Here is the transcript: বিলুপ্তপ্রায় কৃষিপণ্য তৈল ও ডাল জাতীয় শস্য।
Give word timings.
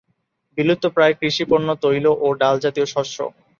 বিলুপ্তপ্রায় 0.57 1.15
কৃষিপণ্য 1.19 1.67
তৈল 1.83 2.05
ও 2.19 2.27
ডাল 2.41 2.55
জাতীয় 2.63 2.87
শস্য। 2.93 3.17